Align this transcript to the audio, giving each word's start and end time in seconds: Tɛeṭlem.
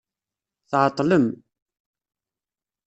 Tɛeṭlem. 0.69 1.27